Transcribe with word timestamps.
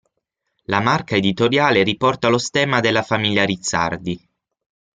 La 0.63 0.79
marca 0.79 1.15
editoriale 1.15 1.83
riporta 1.83 2.27
lo 2.27 2.39
stemma 2.39 2.79
della 2.79 3.03
famiglia 3.03 3.43
Rizzardi. 3.45 4.29